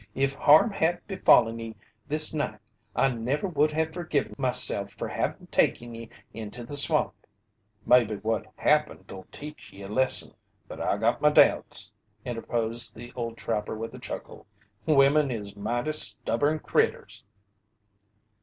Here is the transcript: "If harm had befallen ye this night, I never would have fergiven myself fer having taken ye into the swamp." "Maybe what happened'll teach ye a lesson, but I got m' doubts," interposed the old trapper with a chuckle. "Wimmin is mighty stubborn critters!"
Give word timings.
"If 0.15 0.33
harm 0.33 0.71
had 0.71 1.05
befallen 1.05 1.59
ye 1.59 1.75
this 2.07 2.33
night, 2.33 2.57
I 2.95 3.09
never 3.09 3.45
would 3.47 3.69
have 3.73 3.91
fergiven 3.93 4.33
myself 4.35 4.93
fer 4.93 5.07
having 5.09 5.45
taken 5.51 5.93
ye 5.93 6.09
into 6.33 6.63
the 6.63 6.75
swamp." 6.75 7.13
"Maybe 7.85 8.15
what 8.15 8.47
happened'll 8.55 9.27
teach 9.31 9.71
ye 9.71 9.83
a 9.83 9.87
lesson, 9.87 10.33
but 10.67 10.81
I 10.81 10.97
got 10.97 11.23
m' 11.23 11.31
doubts," 11.33 11.91
interposed 12.25 12.95
the 12.95 13.13
old 13.15 13.37
trapper 13.37 13.75
with 13.75 13.93
a 13.93 13.99
chuckle. 13.99 14.47
"Wimmin 14.87 15.29
is 15.29 15.55
mighty 15.55 15.91
stubborn 15.91 16.57
critters!" 16.57 17.23